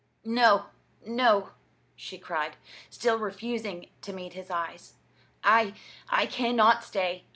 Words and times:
"No, 0.25 0.65
no," 1.05 1.49
she 1.95 2.17
cried, 2.17 2.55
still 2.89 3.19
refusing 3.19 3.91
to 4.01 4.11
meet 4.13 4.33
his 4.33 4.49
eyes. 4.49 4.95
"I 5.43 5.75
I 6.09 6.25
cannot 6.25 6.83
stay. 6.83 7.25